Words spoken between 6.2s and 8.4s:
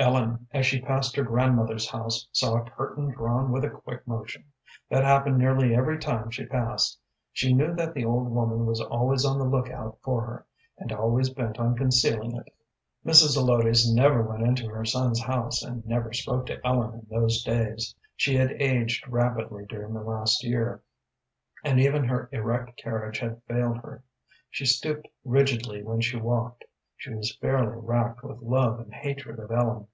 she passed. She knew that the old